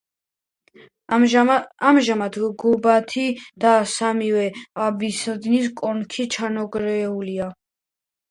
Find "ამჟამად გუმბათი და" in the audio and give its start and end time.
1.17-3.73